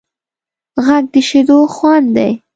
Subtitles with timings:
[0.85, 2.31] غږ د شیدو خوند دی